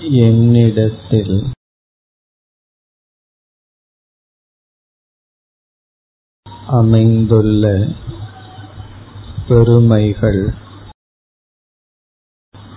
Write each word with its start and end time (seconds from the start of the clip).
என்னிடத்தில் 0.00 1.36
அமைந்துள்ள 6.68 7.64
பெருமைகள் 9.48 10.42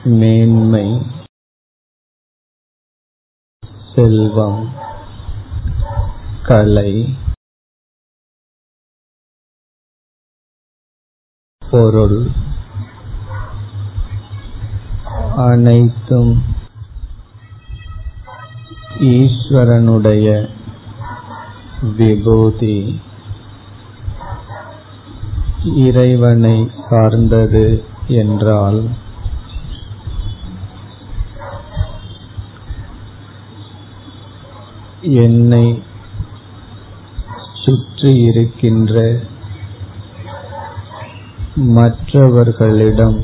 மேன்மை 0.05 0.85
செல்வம் 3.93 4.61
கலை 6.43 6.91
பொருள் 11.61 12.21
அனைத்தும் 15.41 16.33
ஈஸ்வரனுடைய 18.99 20.27
விபூதி 21.97 22.77
இறைவனை 25.83 26.57
சார்ந்தது 26.89 27.65
என்றால் 28.21 28.81
என்னை 35.21 35.65
சுற்றி 37.55 38.11
இருக்கின்ற 38.21 38.95
மற்றவர்களிடம் 41.75 43.19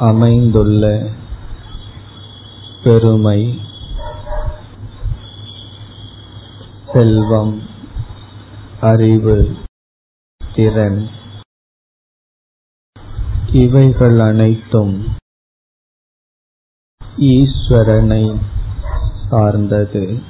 அமைந்துள்ள 0.00 0.84
பெருமை 2.82 3.38
செல்வம் 6.94 7.60
அறிவு 8.80 9.56
திறன். 10.54 11.08
இவைகள் 13.52 14.18
அனைத்தும் 14.18 15.08
ஈஸ்வரனை 17.18 18.40
சார்ந்தது. 19.30 20.22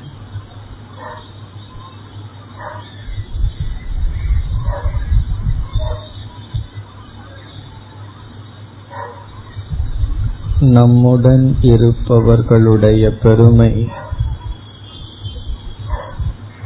நம்முடன் 10.61 11.57
இருப்பவர்களுடைய 11.61 13.11
பெருமை 13.23 14.03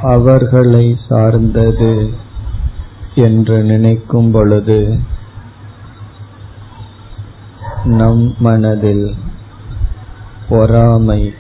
அவர்களை 0.03 0.97
சார்ந்தது 1.09 2.15
என்று 3.15 3.63
நினைக்கும் 3.63 4.31
பொழுது 4.31 4.99
நம் 7.85 8.35
மனதில் 8.39 9.15
பொறாமை 10.49 11.35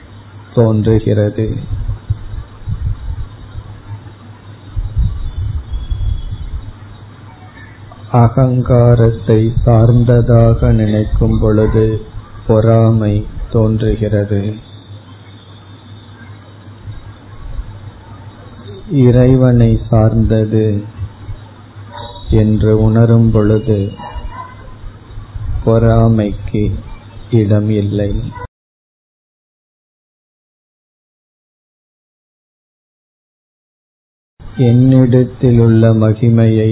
தோன்றுகிறது. 0.54 1.56
அகங்காரத்தை 8.12 9.52
சார்ந்ததாக 9.64 10.72
நினைக்கும் 10.72 11.38
பொழுது 11.40 12.06
பொறாமை 12.46 13.26
தோன்றுகிறது. 13.52 14.54
இறைவனை 19.02 19.78
சார்ந்தது 19.88 20.66
என்று 22.30 22.72
உணரும் 22.78 23.30
பொழுது 23.30 23.80
பொறாமைக்கு 25.64 26.62
இடம் 27.30 27.70
இல்லை 27.70 28.10
என்னிடத்திலுள்ள 34.60 35.90
மகிமையை 35.98 36.70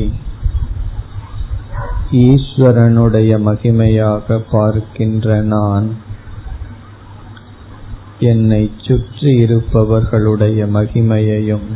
ஈஸ்வரனுடைய 2.23 3.33
மகிமையாக 3.45 4.39
பார்க்கின்ற 4.51 5.43
நான் 5.45 5.87
என்னை 8.21 8.71
சுற்றி 8.79 9.31
இருப்பவர்களுடைய 9.35 10.67
மகிமையையும் 10.73 11.69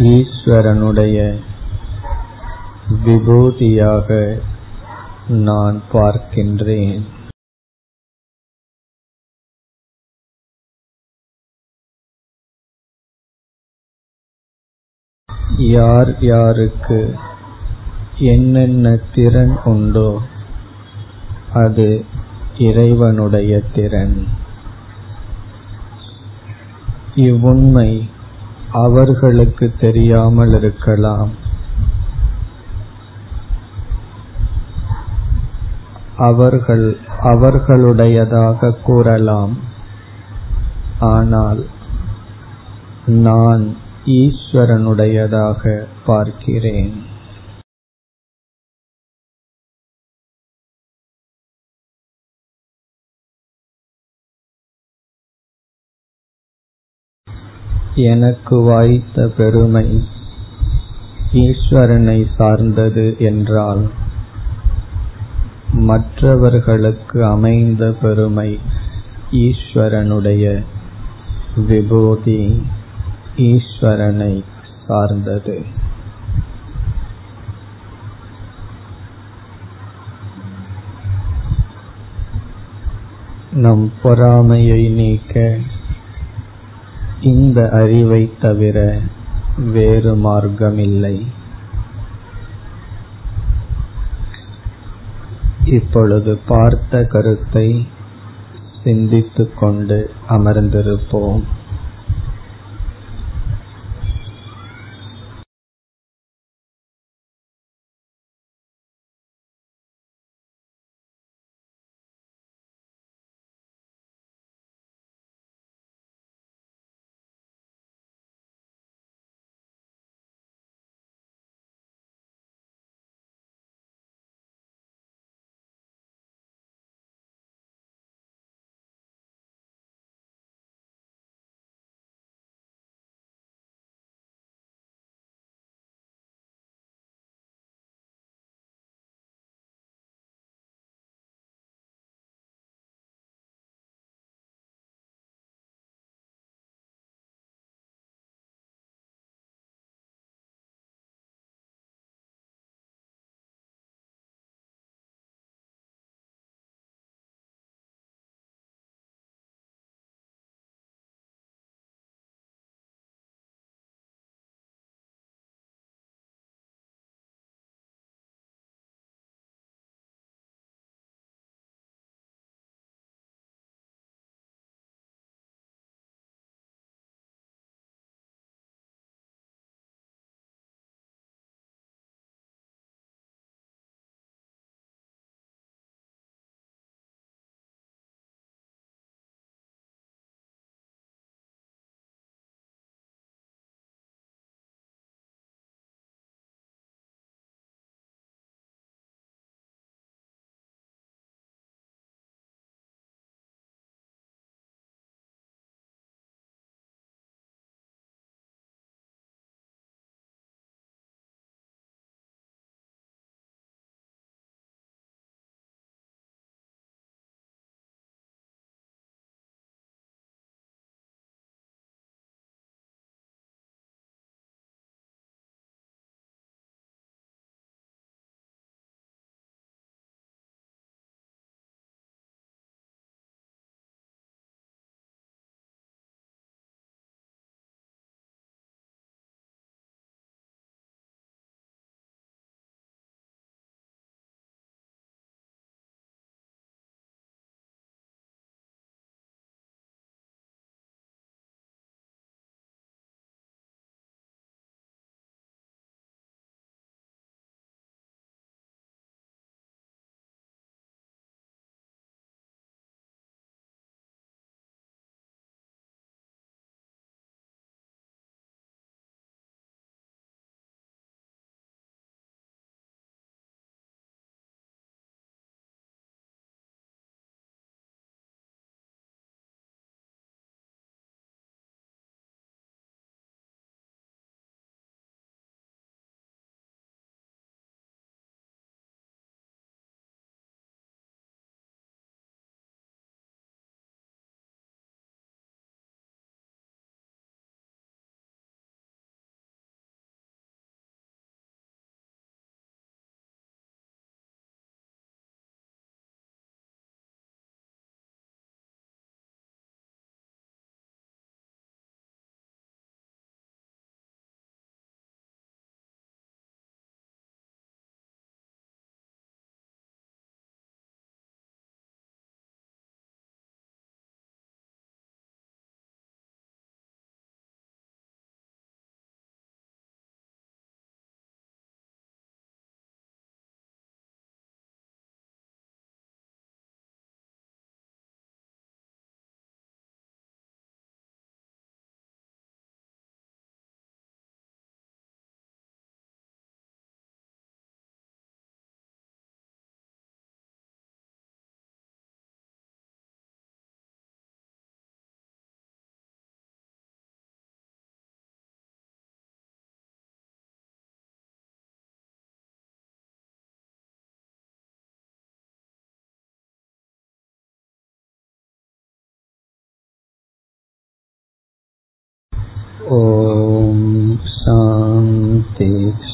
ஈஸ்வரனுடைய 0.00 1.16
விபூதியாக 3.04 4.38
நான் 5.28 5.82
பார்க்கின்றேன். 5.92 7.02
யார் 15.58 16.20
யாருக்கு 16.20 17.14
என்னென்ன 18.18 18.96
திறன் 19.14 19.58
உண்டோ 19.64 20.20
அது 21.52 22.04
இறைவனுடைய 22.58 23.62
திறன். 23.74 24.28
இவ்வுண்மை 27.14 28.08
அவர்களுக்கு 28.72 29.72
தெரியாமல் 29.80 30.54
இருக்கலாம். 30.56 31.28
அவர்கள் 36.16 36.96
அவர்களுடையதாக 37.22 38.74
கூறலாம். 38.82 39.56
ஆனால் 41.00 41.66
நான் 43.06 43.76
ஈஸ்வரனுடையதாக 44.06 45.84
பார்க்கிறேன். 46.06 47.10
எனக்கு 57.94 58.60
வாய்த்த 58.60 59.28
பெருமை 59.36 60.04
ஈஸ்வரனை 61.32 62.26
சார்ந்தது 62.36 63.16
என்றால் 63.18 63.90
மற்றவர்களுக்கு 65.72 67.24
அமைந்த 67.24 67.94
பெருமை 68.02 68.58
ஈஸ்வரனுடைய 69.32 70.62
விபூதி 71.66 72.62
ஈஸ்வரனை 73.36 74.44
சார்ந்தது. 74.86 75.62
நம் 83.52 83.92
பொறாமையை 84.02 84.88
நீக்க 84.88 85.58
இந்த 87.22 87.68
அறிவை 87.72 88.30
தவிர 88.40 88.98
வேறு 89.72 90.16
மார்க்கமில்லை. 90.16 91.26
இப்பொழுது 95.64 96.38
பார்த்த 96.46 97.04
கருத்தை 97.04 97.86
சிந்தித்துக் 98.84 99.58
கொண்டு 99.58 100.10
அமர்ந்திருப்போம். 100.28 101.42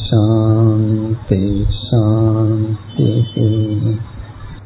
शान्ति 0.07 1.39
शान्तिः 1.79 3.46